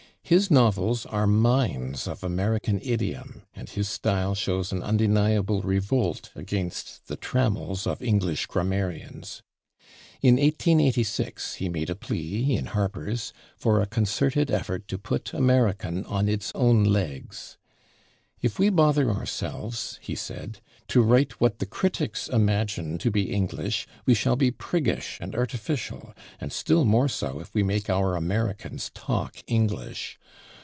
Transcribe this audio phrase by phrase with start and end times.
[0.23, 7.07] His novels are mines of American idiom, and his style shows an undeniable revolt against
[7.07, 9.41] the trammels of English grammarians.
[10.21, 16.05] In 1886 he made a plea in /Harper's/ for a concerted effort to put American
[16.05, 17.57] on its own legs.
[18.41, 23.85] "If we bother ourselves," he said, "to write what the critics imagine to be 'English,'
[24.07, 28.89] we shall be priggish and artificial, and still more so if we make our Americans
[28.95, 30.17] talk 'English.'